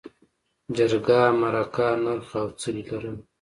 جرګه، 0.75 1.19
مرکه، 1.39 1.87
نرخ 2.03 2.29
او 2.41 2.47
څلي 2.59 2.83
لرل. 2.89 3.17